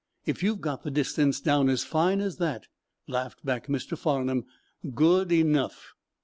"If 0.25 0.41
you've 0.41 0.61
got 0.61 0.81
the 0.81 0.89
distance 0.89 1.39
down 1.39 1.69
as 1.69 1.83
fine 1.83 2.21
as 2.21 2.37
that," 2.37 2.65
laughed 3.07 3.45
back 3.45 3.67
Mr. 3.67 3.95
Farnum, 3.95 4.45
"good 4.95 5.31
enough!" 5.31 5.93